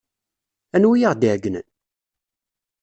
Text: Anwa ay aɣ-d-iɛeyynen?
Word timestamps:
Anwa 0.75 0.93
ay 0.95 1.03
aɣ-d-iɛeyynen? 1.09 1.67